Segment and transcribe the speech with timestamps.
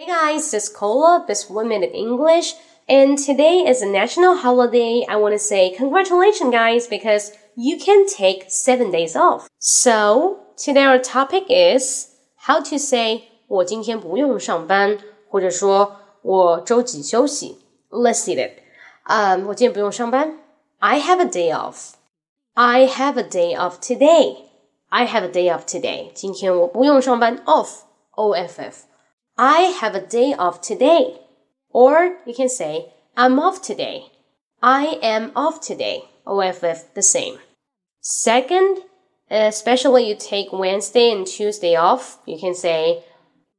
[0.00, 2.52] Hey guys, this is Cola, this one minute English,
[2.86, 5.06] and today is a national holiday.
[5.08, 9.48] I want to say congratulations, guys, because you can take seven days off.
[9.58, 14.98] So today our topic is how to say 我今天不用上班，
[15.30, 17.56] 或者说我周几休息。
[17.88, 18.58] Let's see it.
[19.06, 20.40] Um, 我今天不用上班。
[20.78, 21.94] I have a day off.
[22.52, 24.50] I have a day off today.
[24.90, 26.10] I have a day off today.
[26.12, 27.42] 今天我不用上班。
[27.46, 27.84] Off.
[28.10, 28.82] O F F.
[29.40, 31.20] I have a day off today.
[31.70, 34.06] Or you can say, I'm off today.
[34.62, 36.04] I am off today.
[36.26, 37.38] OFF the same.
[38.00, 38.78] Second,
[39.30, 43.04] especially you take Wednesday and Tuesday off, you can say,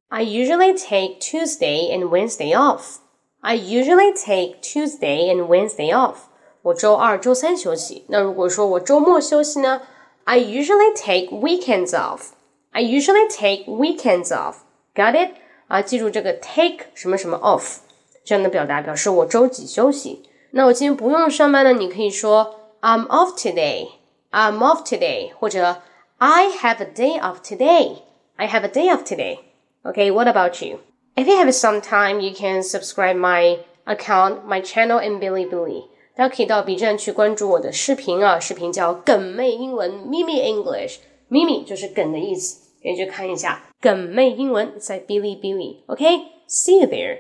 [0.10, 3.00] I usually take Tuesday and Wednesday off.
[3.44, 6.30] I usually take Tuesday and Wednesday off.
[6.64, 8.04] 我周二、周三休息。
[8.10, 9.82] 那如果说我周末休息呢？
[10.26, 12.32] I usually take weekends off.
[12.72, 14.58] I usually take weekends off.
[14.96, 15.36] Got it?
[15.73, 17.79] 啊，记住这个 take 什么什么 off
[18.23, 20.23] 这样的表达，表示我周几休息。
[20.51, 25.81] 那我今天不用上班呢，你可以说 I'm off today，I'm off today，或者
[26.19, 29.39] I have a day off today，I have a day off today。
[29.83, 30.81] Okay，what about you?
[31.17, 35.85] If you have some time, you can subscribe my account, my channel in Bilibili.
[36.15, 40.97] 大家可以到 B 站去关注我的视频啊，视频叫“梗妹英文 ”（Meme English）。
[41.31, 42.59] Meme 就是梗的意思。
[42.83, 45.85] 可以去看一下梗妹英文在哔哩哔哩。
[45.87, 47.19] OK，see you there，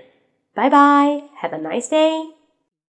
[0.54, 0.76] 拜拜
[1.40, 2.41] ，have a nice day。